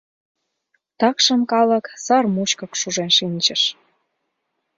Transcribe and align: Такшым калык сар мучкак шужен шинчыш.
Такшым 0.99 1.41
калык 1.51 1.85
сар 2.05 2.25
мучкак 2.33 2.73
шужен 2.79 3.09
шинчыш. 3.17 3.61